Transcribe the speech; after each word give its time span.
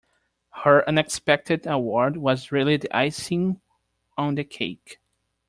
Her 0.63 0.83
unexpected 0.89 1.67
award 1.67 2.17
was 2.17 2.51
really 2.51 2.75
the 2.77 2.91
icing 2.97 3.61
on 4.17 4.33
the 4.33 4.43
cake 4.43 4.97